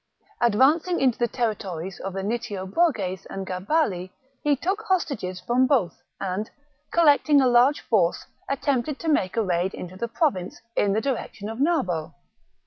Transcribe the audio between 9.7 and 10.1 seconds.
into the